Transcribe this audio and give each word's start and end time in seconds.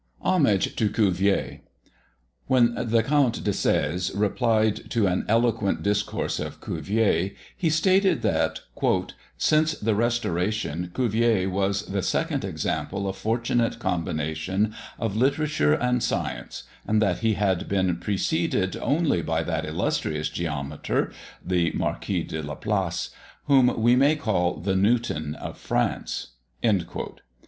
HOMAGE 0.23 0.75
TO 0.75 0.89
CUVIER. 0.89 1.61
When 2.47 2.73
the 2.73 3.03
Count 3.03 3.43
de 3.43 3.51
Seze 3.53 4.11
replied 4.15 4.89
to 4.89 5.05
an 5.05 5.23
eloquent 5.27 5.83
discourse 5.83 6.39
of 6.39 6.59
Cuvier, 6.59 7.33
he 7.55 7.69
stated 7.69 8.23
that, 8.23 8.61
"since 9.37 9.73
the 9.73 9.93
Restoration, 9.93 10.89
Cuvier 10.95 11.47
was 11.51 11.85
the 11.85 12.01
second 12.01 12.43
example 12.43 13.07
of 13.07 13.15
fortunate 13.15 13.77
combination 13.77 14.73
of 14.97 15.15
literature 15.15 15.73
and 15.75 16.01
science, 16.01 16.63
and 16.87 16.99
that 16.99 17.19
he 17.19 17.35
had 17.35 17.69
been 17.69 17.97
preceded 17.97 18.75
only 18.77 19.21
by 19.21 19.43
that 19.43 19.65
illustrious 19.67 20.29
geometer, 20.29 21.11
(the 21.45 21.71
Marquis 21.73 22.23
de 22.23 22.41
Laplace), 22.41 23.11
whom 23.43 23.79
we 23.79 23.95
may 23.95 24.15
call 24.15 24.55
the 24.57 24.75
Newton 24.75 25.35
of 25.35 25.59
France." 25.59 26.29